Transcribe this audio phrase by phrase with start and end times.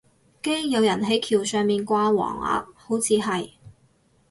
[0.41, 3.51] 驚有人係橋上面掛橫額，好似係